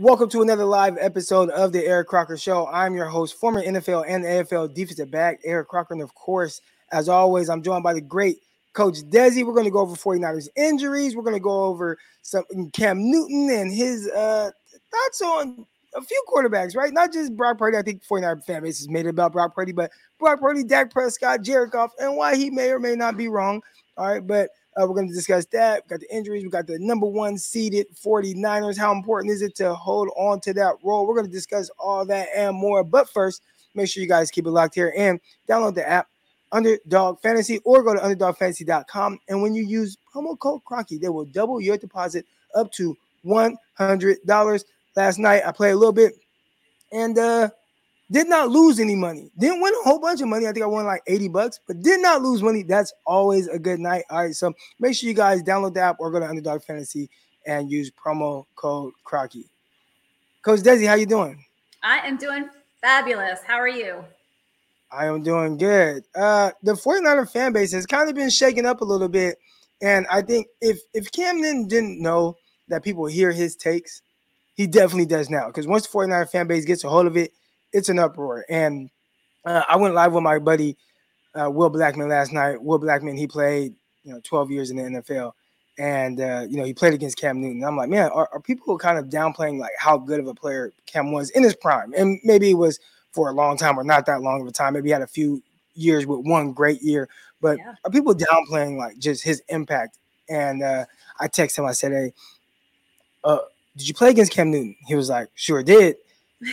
[0.00, 2.66] Welcome to another live episode of the Eric Crocker Show.
[2.68, 5.92] I'm your host, former NFL and AFL defensive back, Eric Crocker.
[5.92, 8.38] And of course, as always, I'm joined by the great
[8.72, 9.44] Coach Dezi.
[9.44, 11.14] We're going to go over 49ers injuries.
[11.14, 14.50] We're going to go over some Cam Newton and his uh,
[14.90, 16.94] thoughts on a few quarterbacks, right?
[16.94, 17.76] Not just Brock Purdy.
[17.76, 20.90] I think 49 fan base is made it about Brock Purdy, but Brock Purdy, Dak
[20.90, 23.60] Prescott, Jared Goff, and why he may or may not be wrong.
[23.98, 25.84] All right, but uh, we're going to discuss that.
[25.84, 26.44] We got the injuries.
[26.44, 28.78] We got the number one seeded 49ers.
[28.78, 31.06] How important is it to hold on to that role?
[31.06, 32.84] We're going to discuss all that and more.
[32.84, 33.42] But first,
[33.74, 36.08] make sure you guys keep it locked here and download the app
[36.52, 39.18] Underdog Fantasy or go to underdogfantasy.com.
[39.28, 44.64] And when you use promo code Crocky, they will double your deposit up to $100.
[44.96, 46.14] Last night, I played a little bit
[46.92, 47.50] and uh,
[48.10, 49.30] did not lose any money.
[49.38, 50.46] Didn't win a whole bunch of money.
[50.46, 52.62] I think I won like 80 bucks, but did not lose money.
[52.62, 54.04] That's always a good night.
[54.10, 54.34] All right.
[54.34, 57.08] So make sure you guys download the app or go to Underdog Fantasy
[57.46, 59.48] and use promo code Crocky.
[60.42, 61.44] Coach Dezi, how you doing?
[61.82, 62.48] I am doing
[62.80, 63.40] fabulous.
[63.46, 64.04] How are you?
[64.90, 66.04] I am doing good.
[66.14, 69.38] Uh, the 49er fan base has kind of been shaken up a little bit.
[69.82, 72.36] And I think if if Cam Newton didn't know
[72.68, 74.02] that people hear his takes,
[74.54, 75.46] he definitely does now.
[75.46, 77.32] Because once the 49er fan base gets a hold of it,
[77.72, 78.44] it's an uproar.
[78.48, 78.90] And
[79.44, 80.76] uh, I went live with my buddy
[81.40, 82.62] uh, Will Blackman last night.
[82.62, 85.32] Will Blackman, he played you know 12 years in the NFL,
[85.78, 87.64] and uh, you know he played against Cam Newton.
[87.64, 90.72] I'm like, man, are, are, people kind of downplaying like how good of a player
[90.86, 91.92] Cam was in his prime?
[91.96, 92.80] And maybe it was
[93.12, 94.74] for a long time or not that long of a time.
[94.74, 95.42] Maybe he had a few
[95.74, 97.08] years with one great year,
[97.40, 97.74] but yeah.
[97.84, 99.98] are people downplaying like just his impact?
[100.28, 100.84] And uh,
[101.18, 101.66] I texted him.
[101.66, 102.12] I said, hey.
[103.22, 103.38] Uh,
[103.76, 104.76] did you play against Cam Newton?
[104.86, 105.96] He was like, sure did.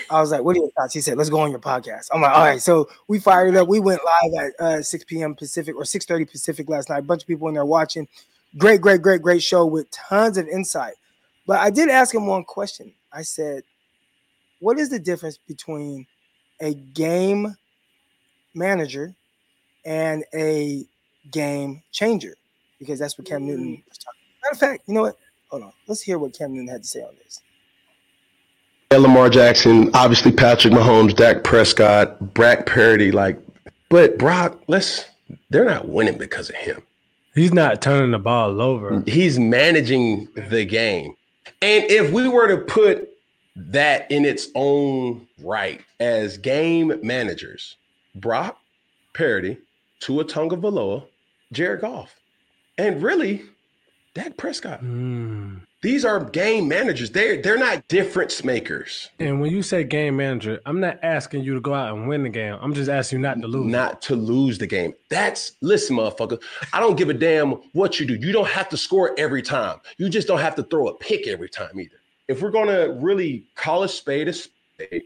[0.10, 0.94] I was like, what are your thoughts?
[0.94, 2.08] He said, let's go on your podcast.
[2.14, 2.62] I'm like, all right.
[2.62, 3.68] So we fired it up.
[3.68, 5.36] We went live at uh, 6 p.m.
[5.36, 7.00] Pacific or 6:30 Pacific last night.
[7.00, 8.08] A bunch of people in there watching.
[8.58, 10.96] Great, great, great, great show with tons of insight.
[11.46, 12.94] But I did ask him one question.
[13.14, 13.64] I said,
[14.60, 16.06] what is the difference between
[16.60, 17.56] a game
[18.54, 19.16] manager
[19.86, 20.86] and a
[21.32, 22.36] game changer?
[22.80, 24.20] Because that's what Cam Newton was talking.
[24.40, 24.44] About.
[24.44, 25.18] Matter of fact, you know what?
[25.50, 25.74] Hold on.
[25.88, 27.42] Let's hear what Cam Newton had to say on this.
[28.92, 33.38] Lamar Jackson, obviously Patrick Mahomes, Dak Prescott, Brock Purdy, like,
[33.90, 35.06] but Brock, let's
[35.50, 36.82] they're not winning because of him.
[37.36, 39.04] He's not turning the ball over.
[39.06, 41.16] He's managing the game.
[41.62, 43.10] And if we were to put
[43.56, 47.76] that in its own right as game managers,
[48.16, 48.58] Brock
[49.14, 49.58] Purdy,
[50.00, 51.06] Tua Tagovailoa,
[51.52, 52.16] Jared Goff,
[52.78, 53.44] and really
[54.14, 54.82] Dak Prescott.
[54.82, 55.62] Mm.
[55.82, 57.12] These are game managers.
[57.12, 59.10] They're they're not difference makers.
[59.20, 62.24] And when you say game manager, I'm not asking you to go out and win
[62.24, 62.58] the game.
[62.60, 63.72] I'm just asking you not to lose.
[63.72, 64.94] Not to lose the game.
[65.10, 66.42] That's listen, motherfucker.
[66.74, 68.16] I don't give a damn what you do.
[68.16, 69.80] You don't have to score every time.
[70.00, 71.98] You just don't have to throw a pick every time either.
[72.28, 75.04] If we're gonna really call a spade a spade,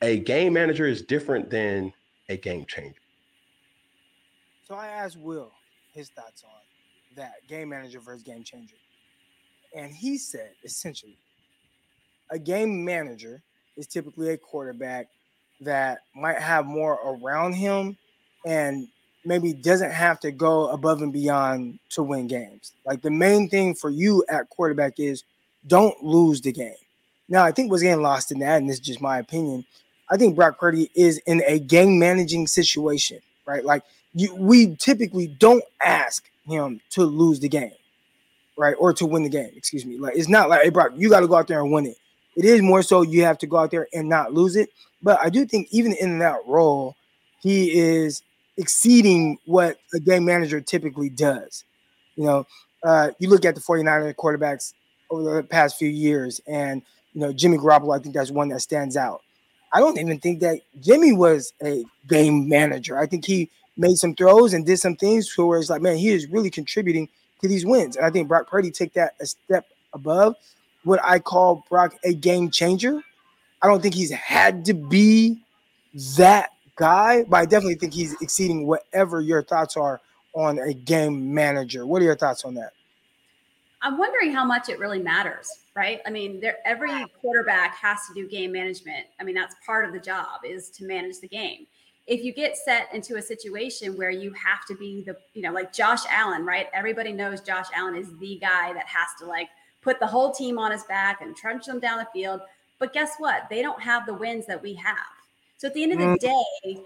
[0.00, 1.92] a game manager is different than
[2.30, 3.00] a game changer.
[4.66, 5.52] So I asked Will
[5.92, 6.50] his thoughts on
[7.14, 8.76] that game manager versus game changer.
[9.74, 11.16] And he said essentially,
[12.30, 13.42] a game manager
[13.76, 15.08] is typically a quarterback
[15.60, 17.96] that might have more around him
[18.46, 18.88] and
[19.24, 22.72] maybe doesn't have to go above and beyond to win games.
[22.84, 25.24] Like the main thing for you at quarterback is
[25.66, 26.74] don't lose the game.
[27.28, 29.64] Now, I think what's getting lost in that, and this is just my opinion,
[30.10, 33.64] I think Brock Purdy is in a game managing situation, right?
[33.64, 33.82] Like
[34.12, 37.72] you, we typically don't ask him to lose the game
[38.56, 38.74] right?
[38.78, 39.98] Or to win the game, excuse me.
[39.98, 41.96] Like it's not like, hey, Brock, you got to go out there and win it.
[42.36, 44.70] It is more so you have to go out there and not lose it.
[45.02, 46.96] But I do think even in that role,
[47.40, 48.22] he is
[48.56, 51.64] exceeding what a game manager typically does.
[52.16, 52.46] You know,
[52.82, 54.72] uh, you look at the 49er quarterbacks
[55.10, 56.82] over the past few years, and
[57.12, 59.22] you know, Jimmy Garoppolo, I think that's one that stands out.
[59.72, 62.96] I don't even think that Jimmy was a game manager.
[62.96, 66.10] I think he made some throws and did some things where it's like, man, he
[66.10, 67.08] is really contributing
[67.48, 67.96] these wins.
[67.96, 70.36] And I think Brock Purdy take that a step above
[70.84, 73.00] what I call Brock a game changer.
[73.62, 75.38] I don't think he's had to be
[76.16, 80.00] that guy, but I definitely think he's exceeding whatever your thoughts are
[80.34, 81.86] on a game manager.
[81.86, 82.72] What are your thoughts on that?
[83.80, 86.00] I'm wondering how much it really matters, right?
[86.06, 86.90] I mean, there every
[87.20, 89.06] quarterback has to do game management.
[89.20, 91.66] I mean, that's part of the job is to manage the game
[92.06, 95.52] if you get set into a situation where you have to be the, you know,
[95.52, 96.66] like Josh Allen, right?
[96.74, 99.48] Everybody knows Josh Allen is the guy that has to like
[99.80, 102.40] put the whole team on his back and trudge them down the field.
[102.78, 103.48] But guess what?
[103.48, 104.96] They don't have the wins that we have.
[105.56, 106.18] So at the end of the mm.
[106.18, 106.82] day,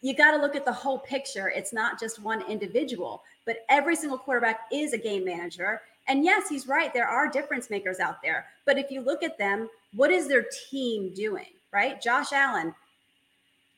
[0.00, 1.48] you got to look at the whole picture.
[1.48, 5.82] It's not just one individual, but every single quarterback is a game manager.
[6.08, 6.92] And yes, he's right.
[6.92, 8.46] There are difference makers out there.
[8.64, 11.46] But if you look at them, what is their team doing?
[11.72, 12.00] Right?
[12.00, 12.74] Josh Allen,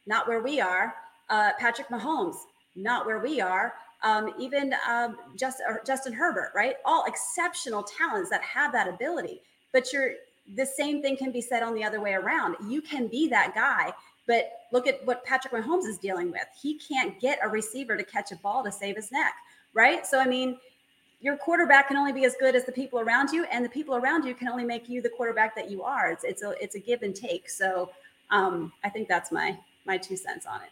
[0.07, 0.95] not where we are.
[1.31, 2.37] Uh, Patrick Mahomes,
[2.77, 3.75] not where we are.
[4.03, 6.75] Um, even um, just, Justin Herbert, right?
[6.85, 9.41] All exceptional talents that have that ability.
[9.73, 10.13] But you're
[10.57, 12.57] the same thing can be said on the other way around.
[12.69, 13.93] You can be that guy,
[14.27, 16.47] but look at what Patrick Mahomes is dealing with.
[16.61, 19.35] He can't get a receiver to catch a ball to save his neck,
[19.73, 20.07] right?
[20.07, 20.59] So I mean,
[21.21, 23.95] your quarterback can only be as good as the people around you, and the people
[23.95, 26.11] around you can only make you the quarterback that you are.
[26.11, 27.49] It's it's a it's a give and take.
[27.49, 27.91] So
[28.31, 30.71] um, I think that's my my two cents on it.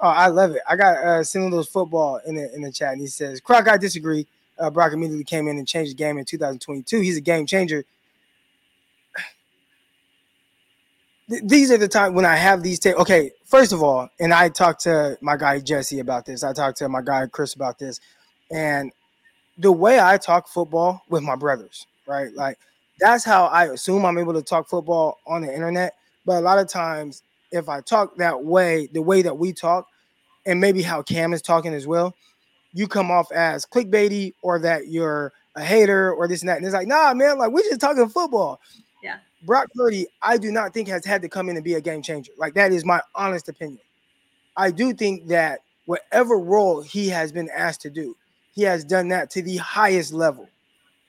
[0.00, 0.62] Oh, I love it.
[0.68, 3.76] I got uh those football in the in the chat, and he says, Croc, I
[3.76, 4.26] disagree.
[4.58, 7.00] Uh, Brock immediately came in and changed the game in 2022.
[7.00, 7.84] He's a game changer.
[11.28, 12.78] these are the time when I have these.
[12.78, 16.44] Ta- okay, first of all, and I talked to my guy Jesse about this.
[16.44, 18.00] I talked to my guy Chris about this,
[18.50, 18.92] and
[19.58, 22.32] the way I talk football with my brothers, right?
[22.34, 22.58] Like
[22.98, 25.94] that's how I assume I'm able to talk football on the internet.
[26.26, 27.22] But a lot of times,
[27.54, 29.86] if I talk that way, the way that we talk,
[30.46, 32.14] and maybe how Cam is talking as well,
[32.72, 36.58] you come off as clickbaity or that you're a hater or this and that.
[36.58, 38.60] And it's like, nah, man, like we're just talking football.
[39.02, 39.18] Yeah.
[39.42, 42.02] Brock Purdy, I do not think has had to come in and be a game
[42.02, 42.32] changer.
[42.36, 43.80] Like that is my honest opinion.
[44.56, 48.16] I do think that whatever role he has been asked to do,
[48.54, 50.48] he has done that to the highest level.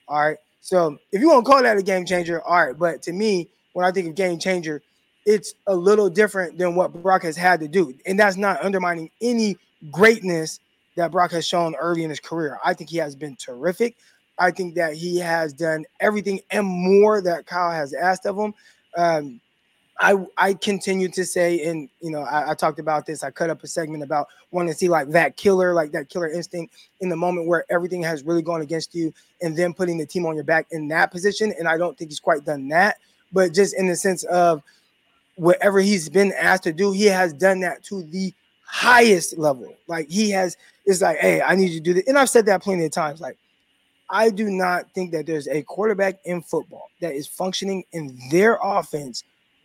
[0.08, 0.38] All right.
[0.60, 2.78] So if you want to call that a game changer, all right.
[2.78, 4.82] But to me, when I think of game changer,
[5.26, 7.92] it's a little different than what Brock has had to do.
[8.06, 9.58] And that's not undermining any
[9.90, 10.60] greatness
[10.96, 12.58] that Brock has shown early in his career.
[12.64, 13.96] I think he has been terrific.
[14.38, 18.54] I think that he has done everything and more that Kyle has asked of him.
[18.96, 19.40] Um,
[19.98, 23.24] I I continue to say, and you know, I, I, talked about this.
[23.24, 26.30] I cut up a segment about wanting to see like that killer, like that killer
[26.30, 30.04] instinct in the moment where everything has really gone against you, and then putting the
[30.04, 31.52] team on your back in that position.
[31.58, 32.98] And I don't think he's quite done that,
[33.32, 34.62] but just in the sense of
[35.36, 38.34] whatever he's been asked to do, he has done that to the
[38.66, 39.72] highest level.
[39.86, 42.04] Like he has, it's like, hey, I need you to do this.
[42.08, 43.20] And I've said that plenty of times.
[43.20, 43.36] Like
[44.10, 48.58] I do not think that there's a quarterback in football that is functioning in their
[48.62, 49.24] offense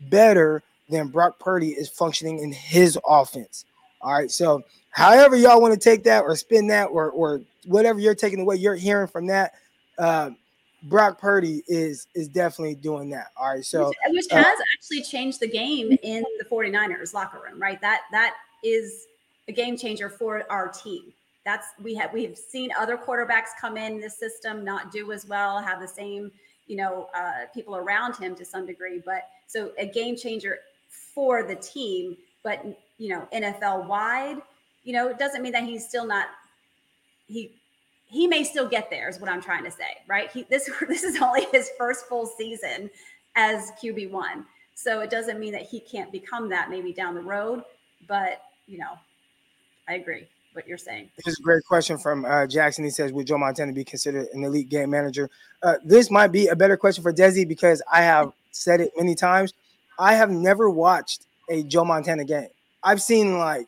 [0.10, 3.66] better than Brock Purdy is functioning in his offense.
[4.02, 4.32] All right.
[4.32, 8.42] So, however y'all want to take that or spin that or or whatever you're taking
[8.42, 9.54] away, you're hearing from that.
[9.98, 10.32] Uh,
[10.84, 13.28] Brock Purdy is is definitely doing that.
[13.38, 13.64] All right.
[13.64, 17.80] So which, which uh, has actually changed the game in the 49ers locker room, right?
[17.82, 19.06] That that is
[19.48, 21.14] a game changer for our team
[21.46, 25.62] that's we have we've seen other quarterbacks come in this system not do as well,
[25.62, 26.32] have the same
[26.68, 29.02] you know uh, people around him to some degree.
[29.04, 30.60] But so a game changer
[31.14, 32.64] for the team, but
[32.98, 34.38] you know NFL wide,
[34.84, 36.28] you know it doesn't mean that he's still not
[37.28, 37.52] he
[38.12, 40.30] he may still get there is what I'm trying to say, right?
[40.32, 42.90] He this this is only his first full season
[43.36, 47.22] as QB one, so it doesn't mean that he can't become that maybe down the
[47.22, 47.64] road.
[48.08, 49.00] But you know,
[49.88, 51.10] I agree what you're saying.
[51.16, 52.84] This is a great question from uh, Jackson.
[52.84, 55.30] He says, "Would Joe Montana be considered an elite game manager?"
[55.64, 59.16] Uh, this might be a better question for Dezi because I have said it many
[59.16, 59.54] times.
[59.98, 62.50] I have never watched a Joe Montana game.
[62.84, 63.68] I've seen like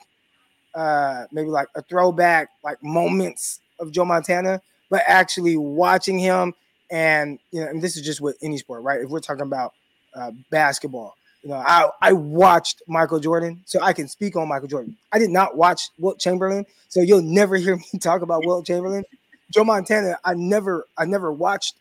[0.76, 6.54] uh, maybe like a throwback, like moments of Joe Montana, but actually watching him
[6.92, 9.02] and you know, and this is just with any sport, right?
[9.02, 9.74] If we're talking about
[10.14, 14.68] uh, basketball, you know, I, I watched Michael Jordan, so I can speak on Michael
[14.68, 14.96] Jordan.
[15.12, 19.04] I did not watch Wilt Chamberlain, so you'll never hear me talk about Wilt Chamberlain.
[19.52, 21.76] Joe Montana, I never I never watched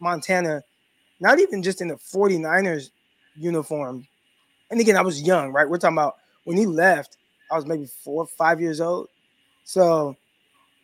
[0.00, 0.62] Montana,
[1.20, 2.90] not even just in the 49ers
[3.36, 4.06] uniform.
[4.70, 5.68] And again, I was young, right?
[5.68, 7.16] We're talking about when he left,
[7.50, 9.08] I was maybe four, or five years old.
[9.64, 10.16] So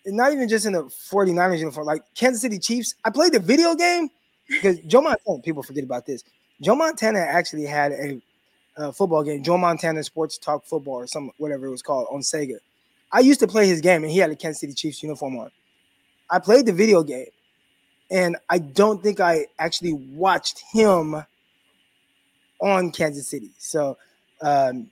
[0.06, 2.94] not even just in the 49ers uniform, like Kansas City Chiefs.
[3.04, 4.08] I played the video game
[4.48, 6.24] because Joe Montana, people forget about this.
[6.60, 8.20] Joe Montana actually had a,
[8.76, 12.20] a, football game, Joe Montana Sports Talk Football or some whatever it was called on
[12.20, 12.56] Sega.
[13.12, 15.50] I used to play his game, and he had a Kansas City Chiefs uniform on.
[16.28, 17.26] I played the video game,
[18.10, 21.16] and I don't think I actually watched him
[22.60, 23.50] on Kansas City.
[23.58, 23.96] So,
[24.42, 24.90] um,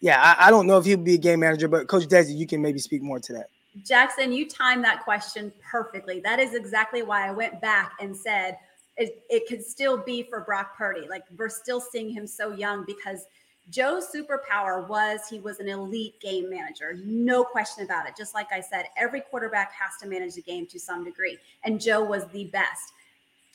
[0.00, 2.46] yeah, I, I, don't know if he'll be a game manager, but Coach Dezi, you
[2.46, 3.48] can maybe speak more to that.
[3.82, 6.20] Jackson, you timed that question perfectly.
[6.20, 8.56] That is exactly why I went back and said
[8.96, 11.08] it, it could still be for Brock Purdy.
[11.08, 13.26] Like we're still seeing him so young because
[13.70, 18.14] Joe's superpower was he was an elite game manager, no question about it.
[18.16, 21.80] Just like I said, every quarterback has to manage the game to some degree, and
[21.80, 22.92] Joe was the best.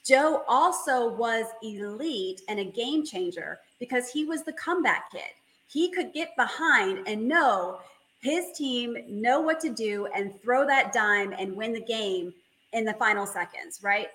[0.03, 5.21] Joe also was elite and a game changer because he was the comeback kid.
[5.67, 7.79] He could get behind and know
[8.21, 12.33] his team know what to do and throw that dime and win the game
[12.73, 14.09] in the final seconds, right?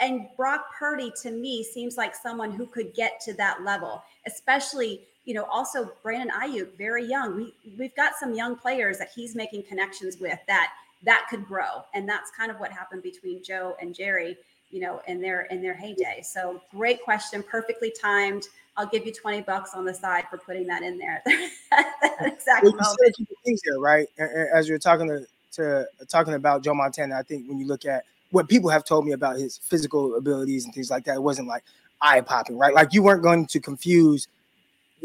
[0.00, 5.02] And Brock Purdy to me seems like someone who could get to that level, especially,
[5.24, 7.36] you know, also Brandon Aiyuk, very young.
[7.36, 10.72] We we've got some young players that he's making connections with that
[11.04, 11.84] that could grow.
[11.94, 14.36] And that's kind of what happened between Joe and Jerry,
[14.70, 16.22] you know, in their in their heyday.
[16.24, 18.48] So great question, perfectly timed.
[18.76, 21.22] I'll give you 20 bucks on the side for putting that in there.
[21.26, 24.08] that exact Well, you said things there, right?
[24.54, 28.04] As you're talking to, to talking about Joe Montana, I think when you look at
[28.30, 31.48] what people have told me about his physical abilities and things like that, it wasn't
[31.48, 31.64] like
[32.00, 32.72] eye popping, right?
[32.74, 34.26] Like you weren't going to confuse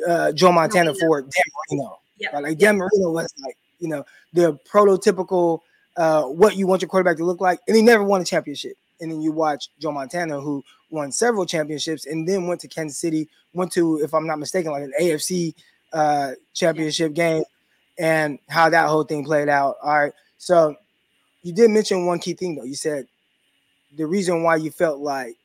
[0.08, 1.00] uh, Joe Montana Marino.
[1.08, 1.30] for Dan
[1.70, 2.34] Marino, Yep.
[2.34, 2.44] right?
[2.44, 5.60] Like Dan Marino was like, you know, the prototypical
[5.98, 8.78] uh, what you want your quarterback to look like, and he never won a championship.
[9.00, 12.98] And then you watch Joe Montana, who won several championships, and then went to Kansas
[12.98, 15.54] City, went to, if I'm not mistaken, like an AFC
[15.94, 17.44] uh, championship game,
[18.00, 19.75] and how that whole thing played out.
[19.84, 20.75] All right, so
[21.44, 22.63] you did mention one key thing though.
[22.63, 23.08] You said
[23.96, 25.36] the reason why you felt like,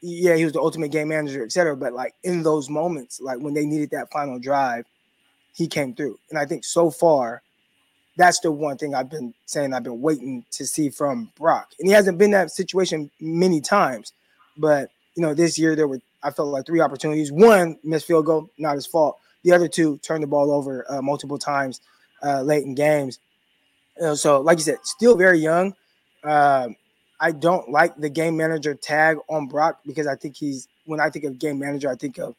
[0.00, 3.38] yeah, he was the ultimate game manager, et cetera, but like in those moments, like
[3.38, 4.84] when they needed that final drive,
[5.54, 6.18] he came through.
[6.30, 7.42] And I think so far,
[8.16, 11.70] that's the one thing I've been saying I've been waiting to see from Brock.
[11.78, 14.12] And he hasn't been that situation many times.
[14.56, 17.32] But you know, this year there were I felt like three opportunities.
[17.32, 19.18] One missed field goal, not his fault.
[19.42, 21.80] The other two turned the ball over uh, multiple times
[22.22, 23.18] uh, late in games.
[24.14, 25.74] So, like you said, still very young.
[26.24, 26.76] Um,
[27.20, 31.10] I don't like the game manager tag on Brock because I think he's when I
[31.10, 32.34] think of game manager, I think of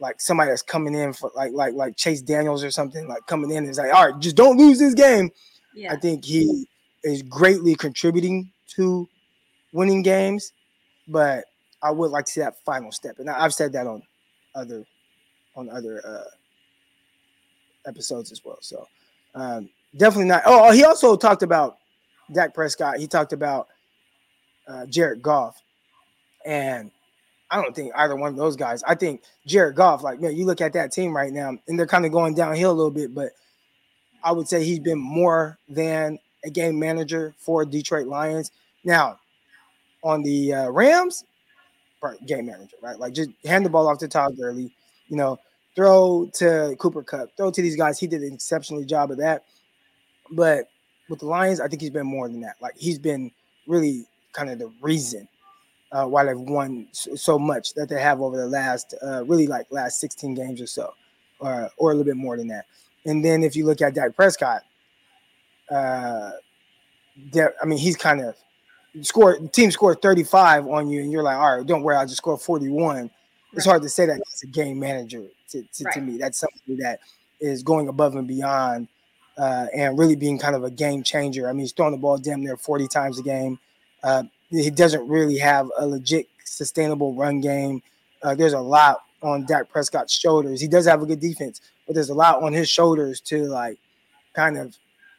[0.00, 3.50] like somebody that's coming in for like like like Chase Daniels or something, like coming
[3.50, 5.30] in and is like, all right, just don't lose this game.
[5.74, 5.92] Yeah.
[5.92, 6.66] I think he
[7.04, 9.08] is greatly contributing to
[9.72, 10.52] winning games,
[11.06, 11.44] but
[11.82, 13.18] I would like to see that final step.
[13.18, 14.02] And I've said that on
[14.54, 14.84] other
[15.56, 16.30] on other uh,
[17.86, 18.58] episodes as well.
[18.60, 18.86] So
[19.34, 20.42] um, definitely not.
[20.46, 21.78] Oh, he also talked about
[22.32, 22.98] Dak Prescott.
[22.98, 23.68] He talked about
[24.66, 25.60] uh, Jared Goff,
[26.44, 26.90] and
[27.50, 28.82] I don't think either one of those guys.
[28.82, 31.86] I think Jared Goff, like man, you look at that team right now, and they're
[31.86, 33.30] kind of going downhill a little bit, but
[34.22, 38.50] I would say he's been more than a game manager for Detroit Lions.
[38.84, 39.18] Now,
[40.02, 41.24] on the uh, Rams,
[42.26, 42.98] game manager, right?
[42.98, 44.72] Like just hand the ball off to Todd Gurley,
[45.08, 45.38] you know,
[45.74, 47.98] throw to Cooper Kupp, throw to these guys.
[47.98, 49.44] He did an exceptional job of that.
[50.30, 50.68] But
[51.08, 52.56] with the Lions, I think he's been more than that.
[52.60, 53.30] Like he's been
[53.66, 55.28] really kind of the reason
[55.92, 59.66] uh, why they've won so, much that they have over the last, uh, really like
[59.70, 60.92] last 16 games or so,
[61.40, 62.66] or or a little bit more than that.
[63.06, 64.62] And then if you look at Dak Prescott,
[65.70, 66.32] uh,
[67.32, 68.36] there, I mean, he's kind of
[69.02, 69.52] scored.
[69.52, 72.38] Team scored 35 on you, and you're like, all right, don't worry, I'll just score
[72.38, 73.10] 41.
[73.54, 76.18] It's hard to say that as a game manager to, to, to me.
[76.18, 77.00] That's something that
[77.40, 78.88] is going above and beyond
[79.38, 81.48] uh, and really being kind of a game changer.
[81.48, 83.58] I mean, he's throwing the ball damn near 40 times a game.
[84.02, 87.82] Uh, he doesn't really have a legit sustainable run game.
[88.22, 90.60] Uh, there's a lot on Dak Prescott's shoulders.
[90.60, 93.78] He does have a good defense, but there's a lot on his shoulders to like
[94.34, 94.76] kind of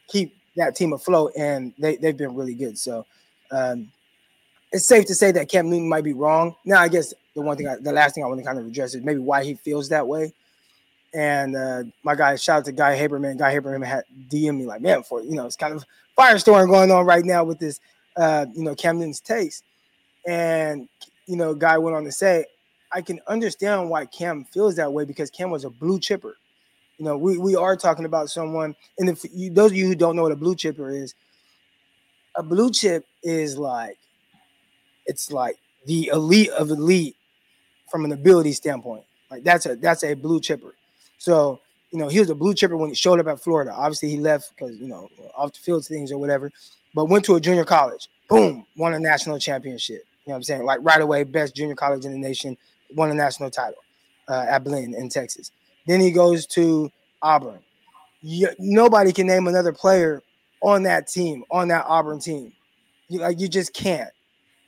[0.07, 2.77] keep that team afloat, and they, they've been really good.
[2.77, 3.05] So
[3.51, 3.91] um,
[4.71, 6.55] it's safe to say that Cam Newton might be wrong.
[6.65, 8.65] Now, I guess the one thing, I, the last thing I want to kind of
[8.65, 10.33] address is maybe why he feels that way.
[11.13, 13.37] And uh, my guy, shout out to Guy Haberman.
[13.37, 15.83] Guy Haberman had DM me like, man, for you know, it's kind of
[16.17, 17.79] firestorm going on right now with this,
[18.19, 19.63] uh, you know, Cam Newton's takes.
[20.27, 20.87] And
[21.25, 22.45] you know, Guy went on to say,
[22.91, 26.35] I can understand why Cam feels that way because Cam was a blue chipper.
[26.97, 29.95] You know, we, we are talking about someone, and if you those of you who
[29.95, 31.15] don't know what a blue chipper is,
[32.35, 33.97] a blue chip is like
[35.05, 37.15] it's like the elite of elite
[37.89, 39.03] from an ability standpoint.
[39.31, 40.75] Like that's a that's a blue chipper.
[41.19, 41.61] So
[41.91, 43.71] you know he was a blue chipper when he showed up at Florida.
[43.71, 46.51] Obviously he left because you know off the field things or whatever,
[46.93, 48.09] but went to a junior college.
[48.29, 50.03] Boom, won a national championship.
[50.25, 50.65] You know what I'm saying?
[50.65, 52.57] Like right away, best junior college in the nation,
[52.95, 53.79] won a national title
[54.27, 55.51] uh, at Blinn in Texas.
[55.87, 56.91] Then he goes to
[57.21, 57.59] Auburn.
[58.21, 60.21] You, nobody can name another player
[60.61, 62.53] on that team, on that Auburn team.
[63.07, 64.09] You, like you just can't,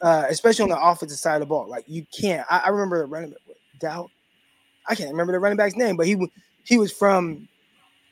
[0.01, 1.67] uh, especially on the offensive side of the ball.
[1.69, 2.45] Like you can't.
[2.49, 3.39] I, I remember the running back,
[3.79, 4.09] Dow.
[4.87, 6.17] I can't remember the running back's name, but he
[6.63, 7.47] he was from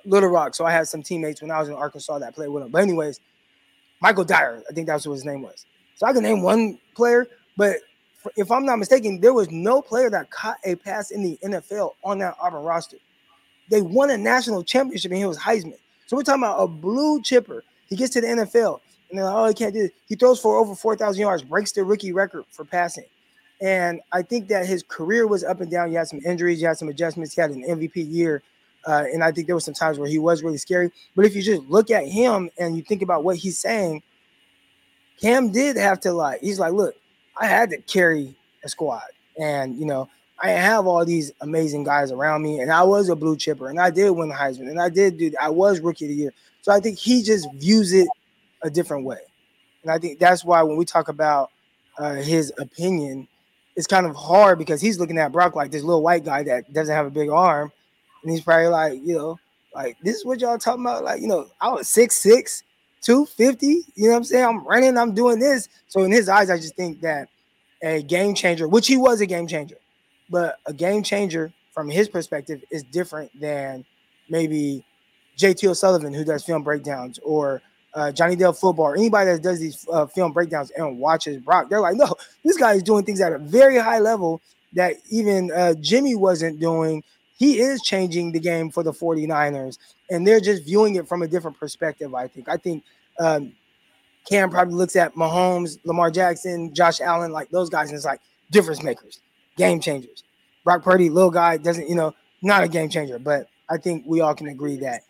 [0.06, 2.64] Little Rock, so I had some teammates when I was in Arkansas that played with
[2.64, 2.70] him.
[2.70, 3.20] But anyways,
[4.02, 5.66] Michael Dyer, I think that's what his name was.
[5.96, 7.28] So I can name one player,
[7.58, 7.78] but
[8.36, 11.94] if I'm not mistaken, there was no player that caught a pass in the NFL
[12.04, 12.98] on that Auburn roster.
[13.70, 15.78] They won a national championship and he was Heisman.
[16.08, 17.64] So we're talking about a blue chipper.
[17.88, 18.80] He gets to the NFL
[19.10, 19.94] and they're like, oh, he can't do it.
[20.08, 23.06] He throws for over 4,000 yards, breaks the rookie record for passing.
[23.62, 25.90] And I think that his career was up and down.
[25.90, 27.36] He had some injuries, he had some adjustments.
[27.36, 28.42] He had an MVP year.
[28.90, 30.92] Uh, and I think there were some times where he was really scary.
[31.16, 34.02] But if you just look at him and you think about what he's saying,
[35.22, 36.96] Cam did have to like, he's like, look,
[37.40, 39.04] I had to carry a squad.
[39.40, 40.10] And, you know,
[40.42, 43.80] I have all these amazing guys around me, and I was a blue chipper, and
[43.80, 46.34] I did win the Heisman, and I did do, I was rookie of the year.
[46.62, 48.08] So I think he just views it
[48.64, 49.20] a different way.
[49.84, 51.52] And I think that's why when we talk about
[52.00, 53.28] uh, his opinion,
[53.76, 56.74] it's kind of hard because he's looking at Brock like this little white guy that
[56.74, 57.72] doesn't have a big arm.
[58.24, 59.40] And he's probably like, you know,
[59.74, 61.04] like this is what y'all talking about.
[61.04, 62.64] Like, you know, I was six six,
[63.02, 63.66] 250.
[63.68, 64.46] You know what I'm saying?
[64.46, 65.70] I'm running, I'm doing this.
[65.88, 67.30] So in his eyes, I just think that
[67.82, 69.78] a game changer, which he was a game changer,
[70.30, 73.86] but a game changer from his perspective is different than
[74.30, 74.84] maybe
[75.38, 77.62] JT O'Sullivan, who does film breakdowns, or
[77.94, 81.70] uh, Johnny Dale football, or anybody that does these uh, film breakdowns and watches Brock,
[81.70, 84.42] they're like, no, this guy is doing things at a very high level
[84.74, 87.04] that even uh, Jimmy wasn't doing.
[87.40, 89.78] He is changing the game for the 49ers,
[90.12, 92.14] and they're just viewing it from a different perspective.
[92.14, 92.50] I think.
[92.50, 92.84] I think
[93.18, 93.54] um,
[94.30, 98.20] Cam probably looks at Mahomes, Lamar Jackson, Josh Allen, like those guys, and it's like
[98.52, 99.22] difference makers,
[99.56, 100.24] game changers.
[100.66, 104.20] Brock Purdy, little guy, doesn't, you know, not a game changer, but I think we
[104.20, 105.02] all can agree that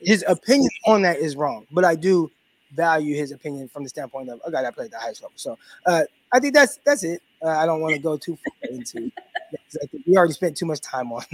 [0.00, 1.66] his opinion on that is wrong.
[1.70, 2.30] But I do
[2.72, 5.34] value his opinion from the standpoint of a guy that played the highest level.
[5.36, 7.22] So uh, I think that's that's it.
[7.42, 9.12] Uh, I don't want to go too far into.
[9.52, 11.24] I think we already spent too much time on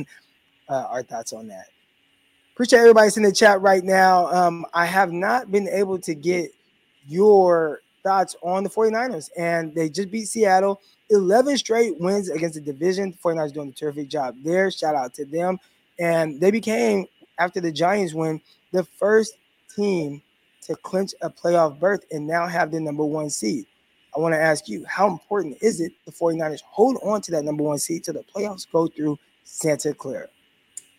[0.71, 1.67] uh, our thoughts on that.
[2.55, 4.27] Appreciate everybody in the chat right now.
[4.27, 6.50] Um, I have not been able to get
[7.09, 10.81] your thoughts on the 49ers, and they just beat Seattle.
[11.11, 13.17] 11 straight wins against the division.
[13.25, 14.71] 49ers doing a terrific job there.
[14.71, 15.59] Shout out to them.
[15.99, 17.07] And they became,
[17.39, 18.41] after the Giants win,
[18.73, 19.35] the first
[19.75, 20.23] team
[20.62, 23.67] to clinch a playoff berth and now have the number one seed.
[24.15, 27.45] I want to ask you, how important is it the 49ers hold on to that
[27.45, 30.29] number one seed till the playoffs go through Santa Clara?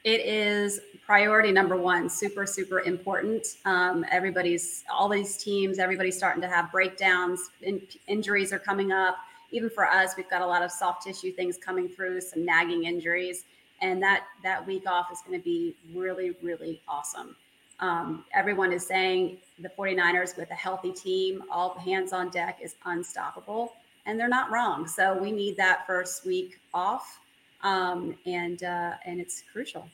[0.04, 3.46] It is priority number one, super, super important.
[3.66, 9.18] Um, everybody's, all these teams, everybody's starting to have breakdowns, in, injuries are coming up.
[9.52, 12.86] Even for us, we've got a lot of soft tissue things coming through, some nagging
[12.86, 13.44] injuries.
[13.82, 17.36] And that that week off is going to be really, really awesome.
[17.80, 22.76] Um, everyone is saying the 49ers with a healthy team, all hands on deck is
[22.86, 23.74] unstoppable.
[24.06, 24.88] And they're not wrong.
[24.88, 27.20] So we need that first week off.
[27.64, 29.88] Um, and uh, and it's crucial.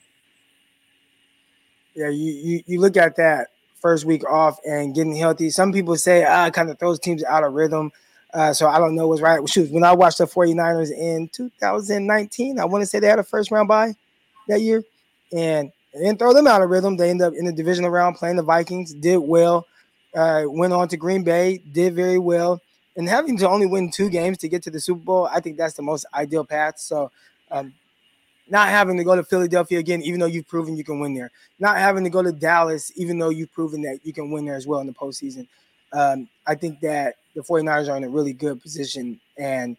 [1.95, 3.49] Yeah, you, you you look at that
[3.81, 5.49] first week off and getting healthy.
[5.49, 7.91] Some people say ah, kind of throws teams out of rhythm.
[8.33, 9.47] Uh, so I don't know what's right.
[9.49, 13.23] Shoot, when I watched the 49ers in 2019, I want to say they had a
[13.23, 13.95] first round bye
[14.47, 14.83] that year.
[15.31, 16.97] And they didn't throw them out of rhythm.
[16.97, 19.65] They ended up in the divisional round playing the Vikings, did well,
[20.15, 22.61] uh, went on to Green Bay, did very well.
[22.95, 25.57] And having to only win two games to get to the Super Bowl, I think
[25.57, 26.79] that's the most ideal path.
[26.79, 27.11] So
[27.51, 27.73] um,
[28.49, 31.31] not having to go to Philadelphia again, even though you've proven you can win there.
[31.59, 34.55] Not having to go to Dallas, even though you've proven that you can win there
[34.55, 35.47] as well in the postseason.
[35.93, 39.19] Um, I think that the 49ers are in a really good position.
[39.37, 39.77] And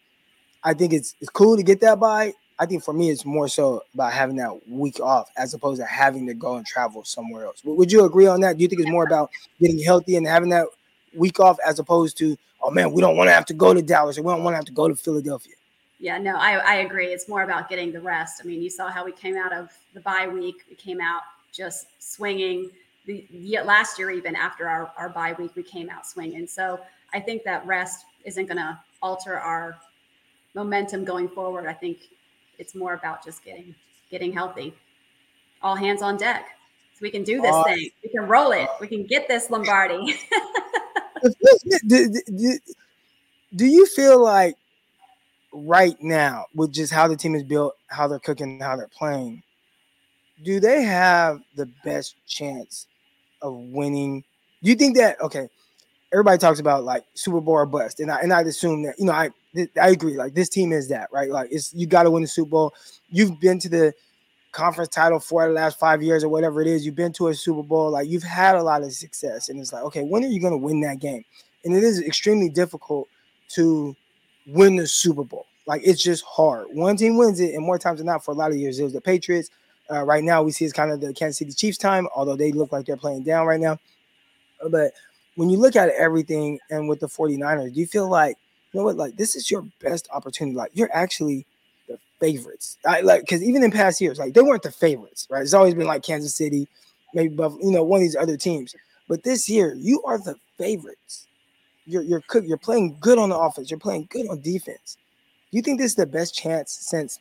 [0.65, 2.35] I think it's, it's cool to get that by.
[2.59, 5.87] I think for me, it's more so about having that week off as opposed to
[5.87, 7.63] having to go and travel somewhere else.
[7.65, 8.57] Would you agree on that?
[8.57, 10.67] Do you think it's more about getting healthy and having that
[11.15, 13.81] week off as opposed to, oh man, we don't want to have to go to
[13.81, 15.55] Dallas or we don't want to have to go to Philadelphia?
[16.01, 17.09] Yeah, no, I, I agree.
[17.09, 18.41] It's more about getting the rest.
[18.43, 20.65] I mean, you saw how we came out of the bye week.
[20.71, 22.71] We came out just swinging.
[23.07, 26.47] The, the last year, even after our, our bye week, we came out swinging.
[26.47, 26.79] So
[27.13, 29.77] I think that rest isn't going to alter our
[30.55, 31.67] momentum going forward.
[31.67, 31.99] I think
[32.59, 33.75] it's more about just getting
[34.11, 34.75] getting healthy.
[35.63, 36.47] All hands on deck.
[36.95, 37.91] So we can do this uh, thing.
[38.03, 38.69] We can roll it.
[38.81, 40.17] We can get this Lombardi.
[41.87, 42.59] do, do,
[43.55, 44.57] do you feel like
[45.67, 49.43] right now, with just how the team is built, how they're cooking, how they're playing,
[50.45, 52.87] do they have the best chance
[53.43, 54.25] of winning?
[54.63, 55.49] Do you think that okay?
[56.13, 59.07] Everybody talks about like Super Bowl or bust, and I and I assume that you
[59.07, 59.31] know I
[59.81, 60.17] I agree.
[60.17, 61.31] Like this team is that right?
[61.31, 62.75] Like it's you got to win the Super Bowl.
[63.09, 63.95] You've been to the
[64.53, 66.87] conference title for the last five years or whatever it is.
[66.87, 67.91] You've been to a Super Bowl.
[67.91, 70.53] Like you've had a lot of success, and it's like okay, when are you going
[70.53, 71.25] to win that game?
[71.65, 73.09] And it is extremely difficult
[73.51, 73.95] to
[74.49, 75.47] win the Super Bowl.
[75.67, 76.67] Like it's just hard.
[76.73, 78.85] One team wins it, and more times than not, for a lot of years, it
[78.85, 79.51] was the Patriots.
[79.91, 82.53] Uh, right now, we see it's kind of the Kansas City Chiefs time, although they
[82.53, 83.79] look like they're playing down right now.
[84.71, 84.93] But
[85.37, 88.37] when you look at everything and with the 49ers, do you feel like,
[88.73, 90.57] you know what, like this is your best opportunity?
[90.57, 91.47] Like you're actually
[91.87, 92.77] the favorites.
[92.85, 95.43] I, like because even in past years, like they weren't the favorites, right?
[95.43, 96.67] It's always been like Kansas City,
[97.15, 98.75] maybe Buffalo, you know, one of these other teams.
[99.09, 101.28] But this year, you are the favorites
[101.89, 103.71] you're you're cook, you're playing good on the offense.
[103.71, 104.99] You're playing good on defense.
[105.51, 107.19] Do you think this is the best chance since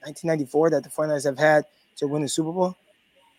[0.00, 1.64] 1994 that the 49ers have had
[1.96, 2.76] to win the Super Bowl?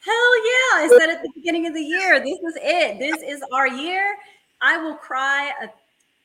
[0.05, 0.75] Hell yeah!
[0.75, 2.99] I said at the beginning of the year, this is it.
[2.99, 4.15] This is our year.
[4.61, 5.67] I will cry a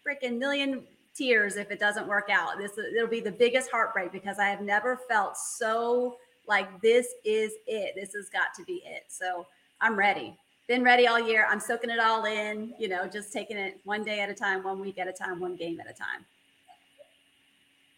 [0.07, 2.59] freaking million tears if it doesn't work out.
[2.59, 7.53] This it'll be the biggest heartbreak because I have never felt so like this is
[7.67, 7.95] it.
[7.97, 9.05] This has got to be it.
[9.09, 9.47] So
[9.81, 10.37] I'm ready.
[10.69, 11.47] Been ready all year.
[11.49, 14.63] I'm soaking it all in, you know, just taking it one day at a time,
[14.63, 16.27] one week at a time, one game at a time.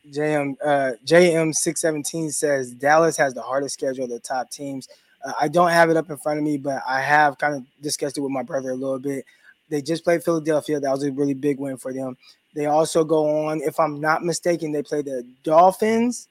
[0.09, 4.89] JM uh, JM six seventeen says Dallas has the hardest schedule of the top teams.
[5.25, 7.65] Uh, I don't have it up in front of me, but I have kind of
[7.83, 9.25] discussed it with my brother a little bit.
[9.69, 10.79] They just played Philadelphia.
[10.79, 12.17] That was a really big win for them.
[12.55, 16.29] They also go on, if I'm not mistaken, they play the Dolphins,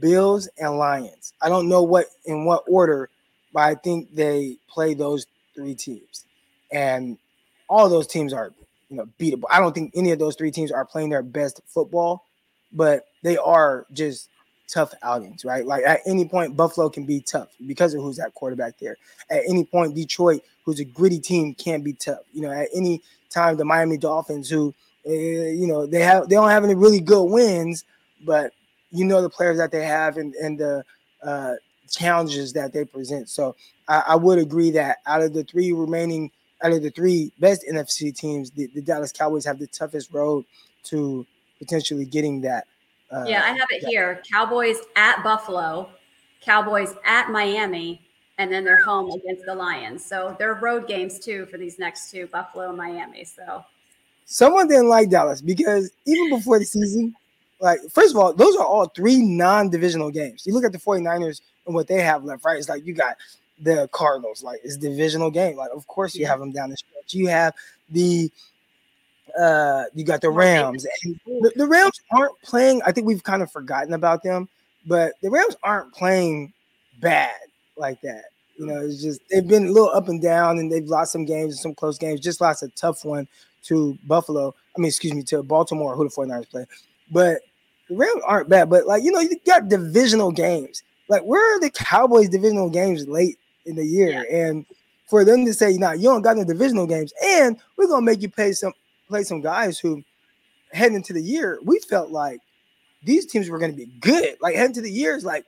[0.00, 1.32] Bills, and Lions.
[1.40, 3.10] I don't know what in what order,
[3.52, 5.26] but I think they play those
[5.58, 6.24] three teams,
[6.70, 7.18] and
[7.68, 8.52] all those teams are
[8.88, 9.44] you know beatable.
[9.50, 12.24] I don't think any of those three teams are playing their best football,
[12.72, 14.28] but they are just
[14.68, 15.66] tough outings, right?
[15.66, 18.96] Like at any point, Buffalo can be tough because of who's that quarterback there.
[19.30, 22.20] At any point, Detroit, who's a gritty team, can be tough.
[22.32, 24.72] You know, at any time, the Miami Dolphins, who
[25.06, 27.84] uh, you know they have they don't have any really good wins,
[28.24, 28.52] but
[28.92, 30.84] you know the players that they have and and the
[31.22, 31.54] uh,
[31.90, 33.28] challenges that they present.
[33.28, 33.56] So
[33.88, 36.30] I, I, would agree that out of the three remaining,
[36.62, 40.44] out of the three best NFC teams, the, the Dallas Cowboys have the toughest road
[40.84, 41.26] to
[41.58, 42.66] potentially getting that
[43.10, 44.22] uh, yeah, I have it here.
[44.30, 45.88] Cowboys at Buffalo,
[46.42, 48.02] Cowboys at Miami,
[48.36, 50.04] and then they're home against the Lions.
[50.04, 53.24] So they're road games too for these next two, Buffalo and Miami.
[53.24, 53.64] So
[54.26, 57.14] someone didn't like Dallas because even before the season,
[57.60, 60.46] like first of all, those are all three non-divisional games.
[60.46, 62.58] You look at the 49ers and what they have left, right?
[62.58, 63.16] It's like you got
[63.60, 65.56] the Cardinals, like it's divisional game.
[65.56, 67.14] Like, of course you have them down the stretch.
[67.14, 67.54] You have
[67.90, 68.30] the
[69.38, 70.86] uh, you got the Rams.
[71.04, 72.82] And the, the Rams aren't playing.
[72.84, 74.48] I think we've kind of forgotten about them,
[74.86, 76.52] but the Rams aren't playing
[77.00, 77.36] bad
[77.76, 78.26] like that.
[78.58, 81.24] You know, it's just they've been a little up and down, and they've lost some
[81.24, 82.20] games and some close games.
[82.20, 83.28] Just lost a tough one
[83.64, 84.54] to Buffalo.
[84.76, 86.66] I mean, excuse me, to Baltimore, who the 49ers play.
[87.10, 87.40] But
[87.88, 88.68] the Rams aren't bad.
[88.68, 90.82] But like, you know, you got divisional games.
[91.08, 94.24] Like, where are the Cowboys divisional games late in the year?
[94.28, 94.48] Yeah.
[94.48, 94.66] And
[95.06, 98.22] for them to say, nah, you don't got no divisional games, and we're gonna make
[98.22, 98.72] you play some
[99.08, 100.02] played some guys who
[100.72, 102.40] heading into the year, we felt like
[103.02, 104.36] these teams were going to be good.
[104.40, 105.44] Like heading to the years, like,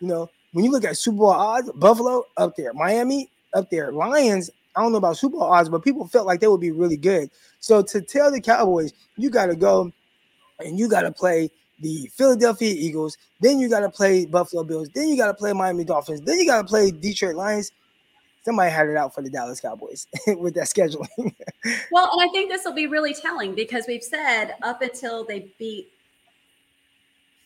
[0.00, 3.92] you know, when you look at Super Bowl odds, Buffalo up there, Miami up there,
[3.92, 4.50] Lions.
[4.74, 6.96] I don't know about Super Bowl odds, but people felt like they would be really
[6.96, 7.30] good.
[7.60, 9.92] So to tell the Cowboys, you got to go
[10.58, 11.50] and you got to play
[11.80, 15.52] the Philadelphia Eagles, then you got to play Buffalo Bills, then you got to play
[15.52, 17.70] Miami Dolphins, then you got to play Detroit Lions
[18.46, 21.08] somebody had it out for the Dallas Cowboys with that scheduling.
[21.90, 25.52] well, and I think this will be really telling because we've said up until they
[25.58, 25.88] beat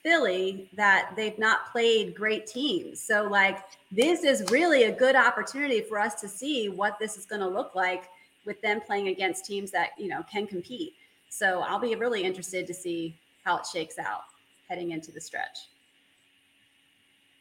[0.03, 3.01] Philly that they've not played great teams.
[3.01, 3.59] So, like,
[3.91, 7.49] this is really a good opportunity for us to see what this is going to
[7.49, 8.05] look like
[8.45, 10.93] with them playing against teams that, you know, can compete.
[11.31, 14.23] So, I'll be really interested to see how it shakes out
[14.69, 15.69] heading into the stretch.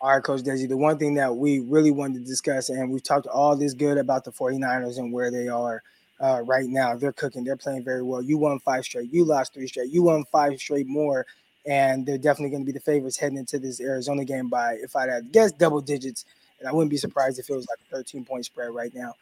[0.02, 3.04] All right, Coach Dezi, the one thing that we really wanted to discuss, and we've
[3.04, 5.84] talked all this good about the 49ers and where they are
[6.22, 6.96] uh, right now.
[6.96, 8.22] They're cooking, they're playing very well.
[8.22, 11.26] You won five straight, you lost three straight, you won five straight more,
[11.66, 14.96] and they're definitely going to be the favorites heading into this Arizona game by, if
[14.96, 16.24] I had guess, double digits.
[16.60, 19.14] And I wouldn't be surprised if it was like a 13 point spread right now.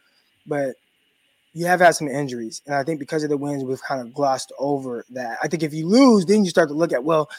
[0.45, 0.75] But
[1.53, 2.61] you have had some injuries.
[2.65, 5.37] And I think because of the wins, we've kind of glossed over that.
[5.41, 7.29] I think if you lose, then you start to look at, well,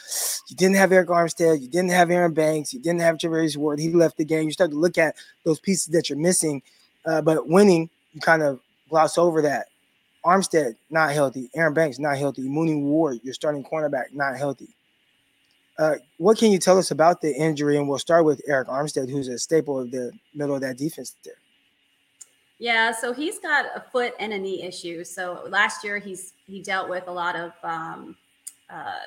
[0.49, 3.79] you didn't have Arik Armstead, you didn't have Aaron Banks, you didn't have Charvarius Ward,
[3.79, 4.45] he left the game.
[4.45, 6.61] You start to look at those pieces that you're missing.
[7.05, 9.67] Uh, but winning, you kind of gloss over that.
[10.25, 11.49] Armstead, not healthy.
[11.55, 12.41] Aaron Banks, not healthy.
[12.41, 14.67] Mooney Ward, your starting cornerback, not healthy.
[15.77, 17.77] Uh, what can you tell us about the injury?
[17.77, 21.15] And we'll start with Arik Armstead, who's a staple of the middle of that defense
[21.23, 21.35] there.
[22.59, 25.05] Yeah, so he's got a foot and a knee issue.
[25.05, 28.17] So last year he's he dealt with a lot of um,
[28.69, 28.97] uh,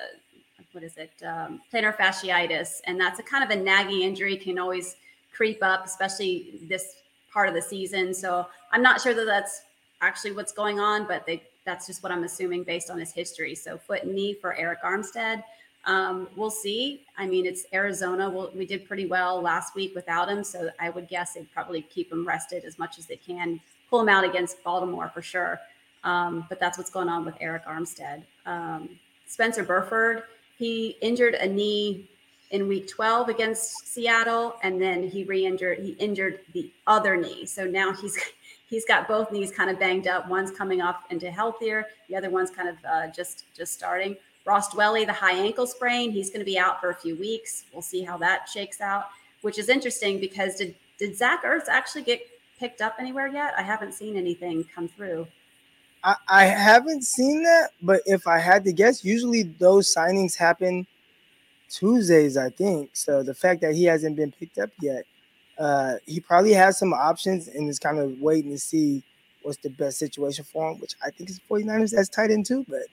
[0.71, 4.35] what is it um, plantar fasciitis, and that's a kind of a nagging injury.
[4.37, 4.95] Can always
[5.31, 6.95] creep up, especially this
[7.31, 8.13] part of the season.
[8.13, 9.61] So I'm not sure that that's
[10.01, 13.53] actually what's going on, but they that's just what I'm assuming based on his history.
[13.53, 15.43] So foot and knee for Arik Armstead.
[15.85, 17.01] Um, we'll see.
[17.17, 18.29] I mean, it's Arizona.
[18.29, 21.81] We'll, we did pretty well last week without him, so I would guess they'd probably
[21.81, 25.59] keep him rested as much as they can, pull him out against Baltimore for sure.
[26.03, 28.23] Um, but that's what's going on with Arik Armstead.
[28.45, 28.89] Um,
[29.27, 30.23] Spencer Burford,
[30.57, 32.09] he injured a knee
[32.51, 35.79] in week 12 against Seattle, and then he re-injured.
[35.79, 38.17] He injured the other knee, so now he's
[38.69, 40.29] he's got both knees kind of banged up.
[40.29, 44.15] One's coming off into healthier, the other one's kind of uh, just just starting.
[44.45, 47.65] Ross Dwelley, the high ankle sprain, he's going to be out for a few weeks.
[47.71, 49.05] We'll see how that shakes out,
[49.41, 52.21] which is interesting because did, did Zach Ertz actually get
[52.59, 53.53] picked up anywhere yet?
[53.57, 55.27] I haven't seen anything come through.
[56.03, 60.85] I, I haven't seen that, but if I had to guess, usually those signings happen
[61.69, 62.91] Tuesdays, I think.
[62.93, 65.05] So the fact that he hasn't been picked up yet,
[65.57, 69.03] uh, he probably has some options and is kind of waiting to see
[69.41, 72.65] what's the best situation for him, which I think is 49ers that's tight end too.
[72.67, 72.83] But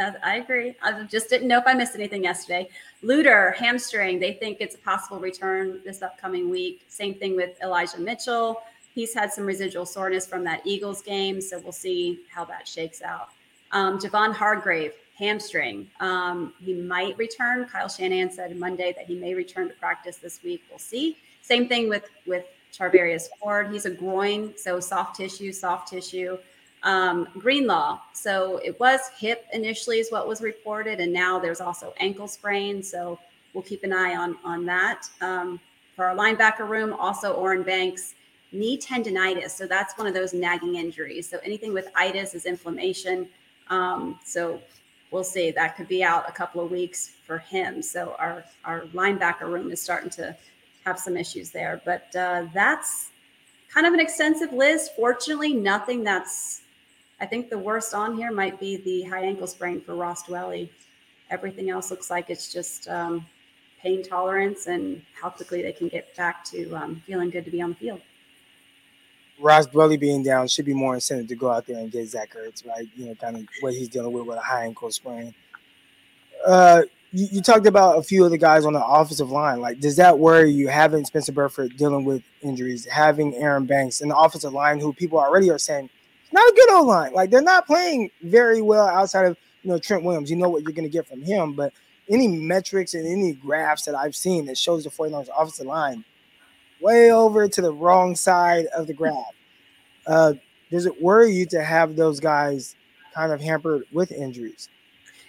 [0.00, 0.74] I agree.
[0.82, 2.68] I just didn't know if I missed anything yesterday.
[3.02, 6.84] Luter, hamstring, they think it's a possible return this upcoming week.
[6.88, 8.62] Same thing with Elijah Mitchell.
[8.94, 13.02] He's had some residual soreness from that Eagles game, so we'll see how that shakes
[13.02, 13.28] out.
[13.72, 15.88] Um, Javon Hargrave, hamstring.
[16.00, 17.66] Um, he might return.
[17.66, 20.62] Kyle Shanahan said Monday that he may return to practice this week.
[20.68, 21.16] We'll see.
[21.42, 23.70] Same thing with with Charvarius Ford.
[23.70, 26.38] He's a groin, so soft tissue, soft tissue.
[26.82, 28.00] Um, Greenlaw.
[28.14, 32.82] So it was hip initially, is what was reported, and now there's also ankle sprain.
[32.82, 33.18] So
[33.52, 35.08] we'll keep an eye on on that.
[35.20, 35.60] Um,
[35.94, 38.14] for our linebacker room, also Aaron Banks
[38.52, 39.50] knee tendonitis.
[39.50, 41.28] So that's one of those nagging injuries.
[41.28, 43.28] So anything with itis is inflammation.
[43.68, 44.60] Um, so
[45.10, 45.50] we'll see.
[45.50, 47.82] That could be out a couple of weeks for him.
[47.82, 50.36] So our our linebacker room is starting to
[50.84, 51.80] have some issues there.
[51.84, 53.10] But uh, that's
[53.72, 54.96] kind of an extensive list.
[54.96, 56.62] Fortunately, nothing that's
[57.20, 60.70] I think the worst on here might be the high ankle sprain for Ross Dwelley.
[61.30, 63.26] Everything else looks like it's just um,
[63.82, 67.60] pain tolerance and how quickly they can get back to um, feeling good to be
[67.60, 68.00] on the field.
[69.38, 72.34] Ross Dwelley being down should be more incentive to go out there and get Zach
[72.34, 72.88] Ertz, right?
[72.94, 75.34] You know, kind of what he's dealing with with a high ankle sprain.
[76.46, 79.60] Uh, you, you, talked about a few of the guys on the offensive line.
[79.60, 84.08] Like, does that worry you having Spencer Burford dealing with injuries, having Aaron Banks in
[84.08, 85.90] the offensive line, who people already are saying
[86.32, 87.12] not a good old line.
[87.12, 90.30] Like they're not playing very well outside of you know Trent Williams.
[90.30, 91.72] You know what you're going to get from him, but
[92.08, 96.04] any metrics and any graphs that I've seen that shows the 49ers offensive line
[96.80, 99.14] way over to the wrong side of the graph.
[100.06, 100.34] Uh,
[100.70, 102.74] does it worry you to have those guys
[103.14, 104.68] kind of hampered with injuries?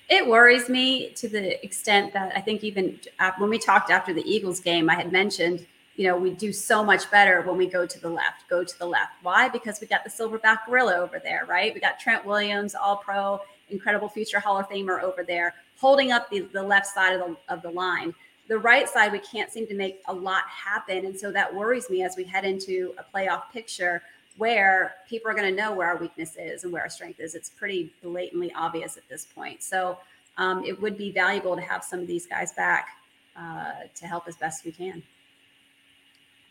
[0.09, 2.99] It worries me to the extent that I think even
[3.37, 5.65] when we talked after the Eagles game, I had mentioned,
[6.01, 8.79] you know, we do so much better when we go to the left, go to
[8.79, 9.11] the left.
[9.21, 9.49] Why?
[9.49, 11.71] Because we got the silverback gorilla over there, right?
[11.75, 16.27] We got Trent Williams, all pro, incredible future Hall of Famer over there, holding up
[16.31, 18.15] the, the left side of the, of the line
[18.47, 21.05] the right side, we can't seem to make a lot happen.
[21.05, 24.01] And so that worries me as we head into a playoff picture
[24.35, 27.33] where people are going to know where our weakness is and where our strength is.
[27.33, 29.63] It's pretty blatantly obvious at this point.
[29.63, 29.99] So
[30.37, 32.89] um, it would be valuable to have some of these guys back
[33.37, 35.01] uh, to help as best we can.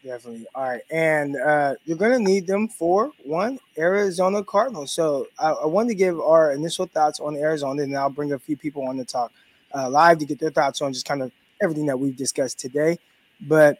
[0.05, 0.47] Definitely.
[0.55, 0.81] All right.
[0.91, 4.93] And uh, you're to need them for one Arizona Cardinals.
[4.93, 8.39] So I, I wanted to give our initial thoughts on Arizona, and I'll bring a
[8.39, 9.31] few people on to talk
[9.75, 11.33] uh, live to get their thoughts on just kind of
[11.63, 12.99] everything that we've discussed today.
[13.43, 13.79] But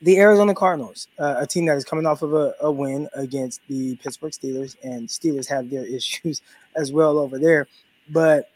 [0.00, 3.60] the Arizona Cardinals, uh, a team that is coming off of a, a, win against
[3.68, 6.40] the Pittsburgh Steelers, and Steelers have their issues
[6.76, 7.66] as well over there.
[8.08, 8.48] But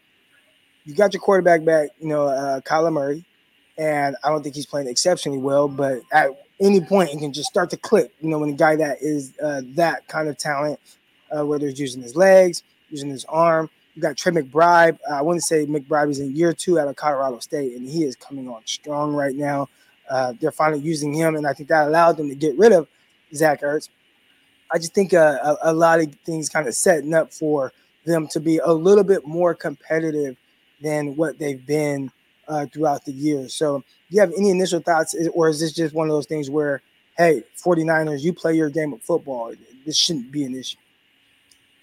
[0.85, 3.25] you got your quarterback back, you know, uh, Kyler Murray,
[3.77, 7.49] and I don't think he's playing exceptionally well, but at any point it can just
[7.49, 8.13] start to click.
[8.21, 10.81] You know, when a guy that is uh, that kind of talent,
[11.37, 14.99] uh, whether he's using his legs, using his arm, you got Trey McBride.
[15.11, 18.15] I to say McBride is in year two out of Colorado State, and he is
[18.15, 19.69] coming on strong right now.
[20.09, 22.87] Uh, they're finally using him, and I think that allowed them to get rid of
[23.35, 23.89] Zach Ertz.
[24.71, 27.73] I just think uh, a, a, lot of things kind of setting up for
[28.05, 30.37] them to be a little bit more competitive
[30.81, 32.11] than what they've been
[32.49, 33.49] uh, throughout the year.
[33.49, 36.49] So, do you have any initial thoughts, or is this just one of those things
[36.49, 36.83] where,
[37.17, 39.53] hey, 49ers, you play your game of football,
[39.85, 40.79] this shouldn't be an issue?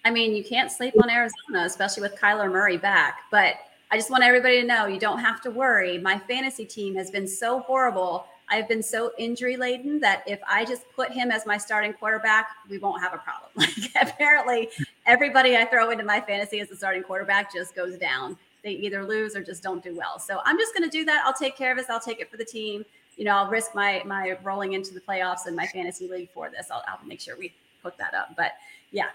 [0.06, 3.22] I mean, you can't sleep on Arizona, especially with Kyler Murray back.
[3.32, 3.56] But
[3.92, 5.98] I just want everybody to know you don't have to worry.
[5.98, 8.26] My fantasy team has been so horrible.
[8.50, 12.50] I've been so injury laden that if I just put him as my starting quarterback,
[12.70, 13.52] we won't have a problem.
[13.56, 14.70] Like apparently,
[15.06, 18.38] everybody I throw into my fantasy as the starting quarterback just goes down.
[18.64, 20.20] They either lose or just don't do well.
[20.20, 21.24] So I'm just going to do that.
[21.26, 21.90] I'll take care of this.
[21.90, 22.86] I'll take it for the team.
[23.18, 26.50] You know, I'll risk my my rolling into the playoffs and my fantasy league for
[26.50, 26.68] this.
[26.72, 28.30] I'll, I'll make sure we hook that up.
[28.36, 28.54] But
[28.92, 29.10] yeah,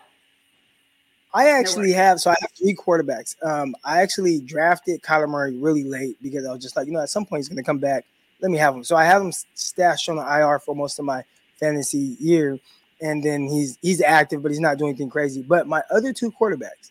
[1.35, 3.37] I actually no have so I have three quarterbacks.
[3.45, 7.01] Um, I actually drafted Kyler Murray really late because I was just like, you know,
[7.01, 8.05] at some point he's going to come back.
[8.41, 8.85] Let me have him.
[8.85, 11.25] So I have him stashed on the IR for most of my
[11.57, 12.59] fantasy year,
[13.01, 15.43] and then he's he's active, but he's not doing anything crazy.
[15.43, 16.91] But my other two quarterbacks,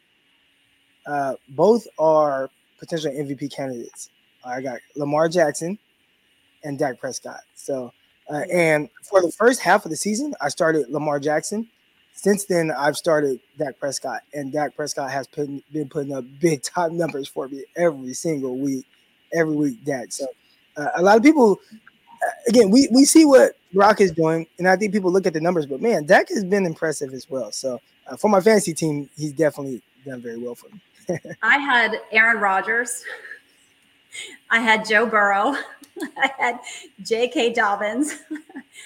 [1.07, 4.09] uh, both are potential MVP candidates.
[4.45, 5.79] I got Lamar Jackson
[6.63, 7.41] and Dak Prescott.
[7.55, 7.91] So,
[8.29, 11.67] uh, and for the first half of the season, I started Lamar Jackson
[12.17, 16.63] since then, I've started Dak Prescott, and Dak Prescott has put, been putting up big
[16.63, 18.85] top numbers for me every single week,
[19.31, 19.85] every week.
[19.85, 20.11] Dak.
[20.11, 20.25] So,
[20.75, 24.67] uh, a lot of people, uh, again, we we see what Brock is doing, and
[24.67, 27.51] I think people look at the numbers, but man, Dak has been impressive as well.
[27.51, 30.81] So uh, for my fantasy team, he's definitely done very well for me.
[31.41, 33.03] I had Aaron Rodgers.
[34.49, 35.55] I had Joe Burrow.
[36.17, 36.59] I had
[37.03, 37.53] J.K.
[37.53, 38.15] Dobbins.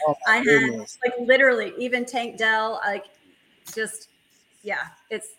[0.08, 0.98] Oh, I had goodness.
[1.04, 2.80] like literally even Tank Dell.
[2.86, 3.06] Like
[3.74, 4.10] just
[4.64, 5.30] yeah, it's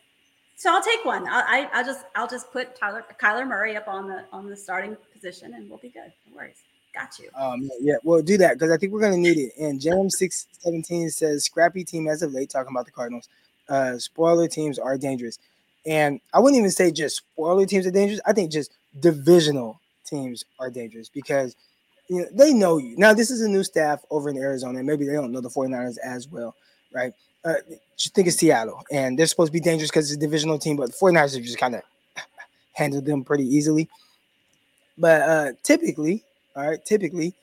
[0.56, 1.26] so I'll take one.
[1.26, 4.56] I, I I'll just I'll just put Tyler Kyler Murray up on the on the
[4.56, 6.12] starting position and we'll be good.
[6.30, 6.62] No worries.
[6.94, 7.30] Got you.
[7.34, 9.52] Um, yeah, well, do that because I think we're gonna need it.
[9.58, 13.28] And James six seventeen says scrappy team as of late, talking about the Cardinals.
[13.68, 15.38] Uh, spoiler teams are dangerous,
[15.86, 18.20] and I wouldn't even say just spoiler teams are dangerous.
[18.26, 21.56] I think just divisional teams are dangerous because
[22.08, 22.96] you know they know you.
[22.96, 25.50] Now, this is a new staff over in Arizona, and maybe they don't know the
[25.50, 26.54] 49ers as well,
[26.92, 27.12] right?
[27.44, 27.54] Uh,
[27.96, 30.76] just think of Seattle, and they're supposed to be dangerous because it's a divisional team,
[30.76, 31.82] but the 49ers have just kind of
[32.72, 33.88] handled them pretty easily.
[34.98, 36.22] But uh, typically,
[36.54, 37.34] all right, typically,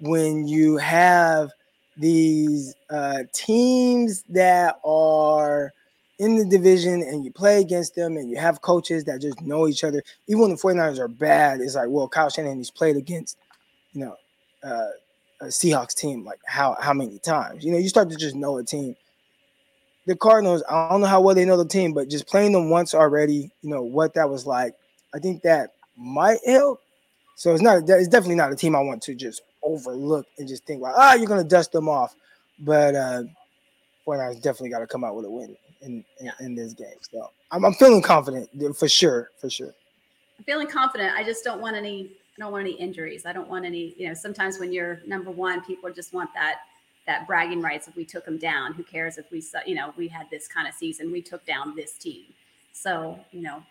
[0.00, 1.50] when you have
[1.96, 5.72] these uh, teams that are
[6.18, 9.68] in the division and you play against them and you have coaches that just know
[9.68, 12.96] each other, even when the 49ers are bad, it's like, well, Kyle Shanahan he's played
[12.96, 13.38] against,
[13.92, 14.16] you know,
[14.64, 14.88] uh,
[15.42, 17.62] a Seahawks team like how how many times?
[17.62, 18.96] You know, you start to just know a team.
[20.06, 22.70] The Cardinals, I don't know how well they know the team, but just playing them
[22.70, 24.74] once already, you know what that was like.
[25.14, 26.80] I think that might help.
[27.34, 27.88] So it's not.
[27.88, 31.14] It's definitely not a team I want to just overlook and just think like, ah,
[31.14, 32.14] you're gonna dust them off.
[32.58, 33.24] But uh,
[34.06, 36.96] 49ers definitely got to come out with a win in in, in this game.
[37.10, 39.74] So I'm, I'm feeling confident for sure, for sure.
[40.38, 41.14] I'm feeling confident.
[41.14, 43.24] I just don't want any I don't want any injuries.
[43.24, 46.60] I don't want any, you know, sometimes when you're number one, people just want that
[47.06, 48.74] that bragging rights if we took them down.
[48.74, 51.74] Who cares if we you know, we had this kind of season, we took down
[51.74, 52.24] this team.
[52.72, 53.62] So, you know,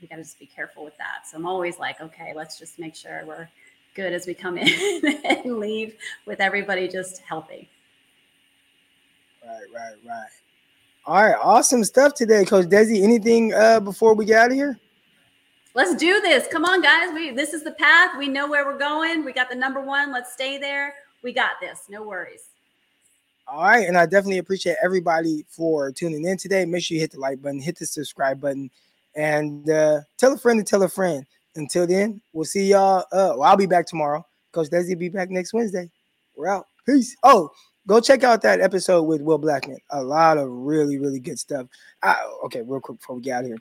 [0.00, 1.26] we got to just be careful with that.
[1.30, 3.48] So I'm always like, okay, let's just make sure we're
[3.94, 4.68] good as we come in
[5.24, 5.94] and leave
[6.26, 7.68] with everybody just healthy.
[9.44, 10.28] Right, right, right.
[11.10, 13.02] All right, awesome stuff today, Coach Dezi.
[13.02, 14.78] Anything uh, before we get out of here?
[15.74, 16.46] Let's do this.
[16.46, 17.12] Come on, guys.
[17.12, 18.16] We this is the path.
[18.16, 19.24] We know where we're going.
[19.24, 20.12] We got the number one.
[20.12, 20.94] Let's stay there.
[21.24, 21.86] We got this.
[21.88, 22.44] No worries.
[23.48, 26.64] All right, and I definitely appreciate everybody for tuning in today.
[26.64, 28.70] Make sure you hit the like button, hit the subscribe button,
[29.16, 31.26] and uh, tell a friend to tell a friend.
[31.56, 33.00] Until then, we'll see y'all.
[33.10, 34.24] Uh, well, I'll be back tomorrow.
[34.52, 35.90] Coach Dezi will be back next Wednesday.
[36.36, 36.68] We're out.
[36.86, 37.16] Peace.
[37.24, 37.50] Oh,
[37.86, 39.78] go check out that episode with Will Blackman.
[39.90, 41.66] A lot of really, really good stuff.
[42.02, 43.58] I, okay, real quick before we get out here.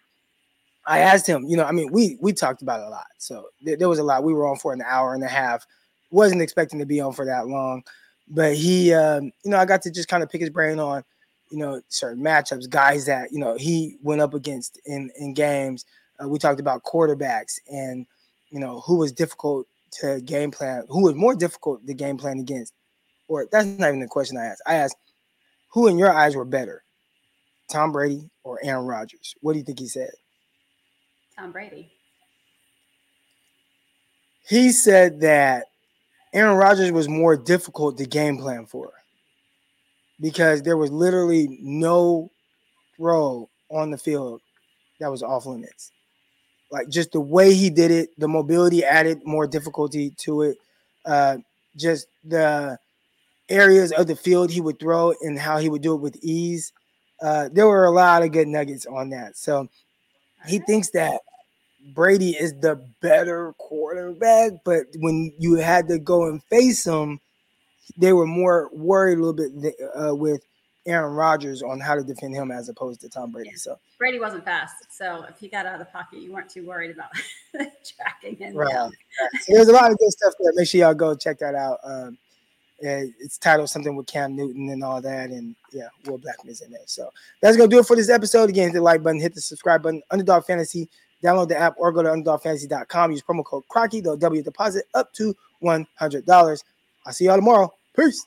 [0.86, 3.06] I asked him, you know, I mean, we we talked about a lot.
[3.18, 4.24] So there, there was a lot.
[4.24, 5.66] We were on for an hour and a half.
[6.10, 7.84] Wasn't expecting to be on for that long,
[8.28, 11.04] but he, um, you know, I got to just kind of pick his brain on,
[11.52, 15.86] you know, certain matchups, guys that you know he went up against in in games.
[16.22, 18.08] Uh, we talked about quarterbacks and
[18.50, 22.40] you know who was difficult to game plan, who was more difficult to game plan
[22.40, 22.74] against,
[23.30, 24.62] or that's not even the question I asked.
[24.68, 24.98] I asked
[25.70, 26.84] who in your eyes were better,
[27.70, 29.36] Tom Brady or Aaron Rodgers?
[29.42, 30.10] What do you think he said?
[31.38, 31.92] Tom Brady.
[34.48, 35.68] He said that
[36.34, 38.92] Aaron Rodgers was more difficult to game plan for
[40.20, 42.30] because there was literally no
[42.98, 44.42] throw on the field
[45.00, 45.92] that was off limits.
[46.72, 50.58] Like just the way he did it, the mobility added more difficulty to it.
[51.06, 51.38] Uh,
[51.78, 52.78] just the
[53.50, 56.72] areas of the field he would throw and how he would do it with ease.
[57.22, 59.38] Uh, there were a lot of good nuggets on that.
[59.38, 59.68] So
[60.48, 61.20] he thinks that
[61.94, 67.20] Brady is the better quarterback, but when you had to go and face him,
[67.98, 70.42] they were more worried a little bit uh, with
[70.86, 73.56] Aaron Rodgers on how to defend him as opposed to Tom Brady.
[73.56, 76.66] So Brady wasn't fast, so if he got out of the pocket, you weren't too
[76.66, 77.10] worried about
[77.98, 78.74] tracking him right.
[78.74, 78.92] right.
[79.42, 80.52] So there's a lot of good stuff there.
[80.56, 81.80] Make sure y'all go check that out.
[81.84, 82.18] Um,
[82.82, 86.82] it's titled something with Cam Newton and all that, and yeah, Will Blackman's in there.
[86.86, 87.10] So
[87.42, 88.50] that's gonna do it for this episode.
[88.50, 90.02] Again, hit the like button, hit the subscribe button.
[90.12, 90.90] Underdog Fantasy.
[91.24, 93.12] Download the app or go to underdogfantasy.com.
[93.12, 94.00] Use promo code Crocky.
[94.00, 96.64] They'll double your deposit up to $100.
[97.06, 97.74] I'll see y'all tomorrow.
[97.96, 98.26] Peace.